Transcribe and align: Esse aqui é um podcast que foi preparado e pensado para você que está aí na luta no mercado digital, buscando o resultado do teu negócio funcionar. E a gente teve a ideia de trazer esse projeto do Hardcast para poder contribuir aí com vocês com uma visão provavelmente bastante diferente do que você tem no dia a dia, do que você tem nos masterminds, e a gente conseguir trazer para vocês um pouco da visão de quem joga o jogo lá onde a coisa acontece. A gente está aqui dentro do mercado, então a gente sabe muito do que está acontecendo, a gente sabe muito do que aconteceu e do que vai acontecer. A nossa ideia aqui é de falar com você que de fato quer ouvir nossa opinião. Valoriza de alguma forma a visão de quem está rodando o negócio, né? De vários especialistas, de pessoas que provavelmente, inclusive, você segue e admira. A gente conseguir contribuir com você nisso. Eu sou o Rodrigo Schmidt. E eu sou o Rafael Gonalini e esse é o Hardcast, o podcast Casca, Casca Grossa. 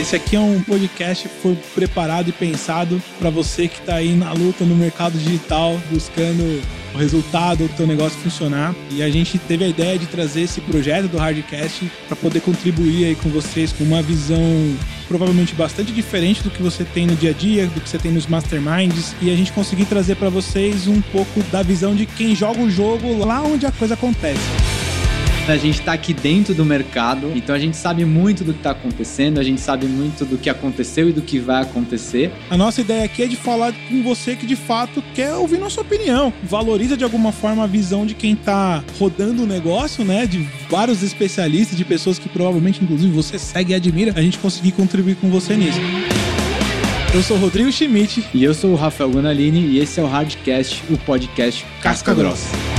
Esse 0.00 0.16
aqui 0.16 0.34
é 0.34 0.40
um 0.40 0.62
podcast 0.62 1.28
que 1.28 1.34
foi 1.42 1.54
preparado 1.74 2.30
e 2.30 2.32
pensado 2.32 3.02
para 3.18 3.28
você 3.28 3.68
que 3.68 3.80
está 3.80 3.96
aí 3.96 4.14
na 4.16 4.32
luta 4.32 4.64
no 4.64 4.74
mercado 4.74 5.18
digital, 5.18 5.78
buscando 5.90 6.40
o 6.94 6.96
resultado 6.96 7.68
do 7.68 7.76
teu 7.76 7.86
negócio 7.86 8.18
funcionar. 8.18 8.74
E 8.90 9.02
a 9.02 9.10
gente 9.10 9.38
teve 9.38 9.62
a 9.62 9.68
ideia 9.68 9.98
de 9.98 10.06
trazer 10.06 10.40
esse 10.40 10.58
projeto 10.62 11.06
do 11.06 11.18
Hardcast 11.18 11.92
para 12.08 12.16
poder 12.16 12.40
contribuir 12.40 13.04
aí 13.04 13.14
com 13.14 13.28
vocês 13.28 13.74
com 13.74 13.84
uma 13.84 14.00
visão 14.00 14.40
provavelmente 15.06 15.54
bastante 15.54 15.92
diferente 15.92 16.42
do 16.42 16.50
que 16.50 16.62
você 16.62 16.82
tem 16.82 17.06
no 17.06 17.14
dia 17.14 17.30
a 17.30 17.34
dia, 17.34 17.66
do 17.66 17.78
que 17.78 17.88
você 17.88 17.98
tem 17.98 18.10
nos 18.10 18.26
masterminds, 18.26 19.14
e 19.20 19.30
a 19.30 19.36
gente 19.36 19.52
conseguir 19.52 19.84
trazer 19.84 20.14
para 20.14 20.30
vocês 20.30 20.86
um 20.86 21.02
pouco 21.02 21.42
da 21.52 21.62
visão 21.62 21.94
de 21.94 22.06
quem 22.06 22.34
joga 22.34 22.58
o 22.62 22.70
jogo 22.70 23.18
lá 23.18 23.42
onde 23.42 23.66
a 23.66 23.72
coisa 23.72 23.92
acontece. 23.92 24.59
A 25.48 25.56
gente 25.56 25.80
está 25.80 25.92
aqui 25.92 26.14
dentro 26.14 26.54
do 26.54 26.64
mercado, 26.64 27.32
então 27.34 27.54
a 27.54 27.58
gente 27.58 27.76
sabe 27.76 28.04
muito 28.04 28.44
do 28.44 28.52
que 28.52 28.60
está 28.60 28.70
acontecendo, 28.70 29.40
a 29.40 29.42
gente 29.42 29.60
sabe 29.60 29.86
muito 29.86 30.24
do 30.24 30.38
que 30.38 30.48
aconteceu 30.48 31.08
e 31.08 31.12
do 31.12 31.22
que 31.22 31.40
vai 31.40 31.62
acontecer. 31.62 32.30
A 32.48 32.56
nossa 32.56 32.80
ideia 32.80 33.04
aqui 33.04 33.22
é 33.24 33.26
de 33.26 33.36
falar 33.36 33.72
com 33.88 34.02
você 34.02 34.36
que 34.36 34.46
de 34.46 34.54
fato 34.54 35.02
quer 35.12 35.34
ouvir 35.34 35.58
nossa 35.58 35.80
opinião. 35.80 36.32
Valoriza 36.44 36.96
de 36.96 37.02
alguma 37.02 37.32
forma 37.32 37.64
a 37.64 37.66
visão 37.66 38.06
de 38.06 38.14
quem 38.14 38.34
está 38.34 38.84
rodando 38.98 39.42
o 39.42 39.46
negócio, 39.46 40.04
né? 40.04 40.24
De 40.24 40.46
vários 40.68 41.02
especialistas, 41.02 41.76
de 41.76 41.84
pessoas 41.84 42.18
que 42.18 42.28
provavelmente, 42.28 42.84
inclusive, 42.84 43.12
você 43.12 43.38
segue 43.38 43.72
e 43.72 43.74
admira. 43.74 44.12
A 44.14 44.22
gente 44.22 44.38
conseguir 44.38 44.72
contribuir 44.72 45.16
com 45.16 45.30
você 45.30 45.56
nisso. 45.56 45.80
Eu 47.12 47.22
sou 47.24 47.36
o 47.36 47.40
Rodrigo 47.40 47.72
Schmidt. 47.72 48.24
E 48.32 48.44
eu 48.44 48.54
sou 48.54 48.70
o 48.70 48.76
Rafael 48.76 49.10
Gonalini 49.10 49.60
e 49.66 49.80
esse 49.80 49.98
é 49.98 50.02
o 50.02 50.06
Hardcast, 50.06 50.84
o 50.88 50.96
podcast 50.98 51.64
Casca, 51.82 51.82
Casca 51.82 52.14
Grossa. 52.14 52.69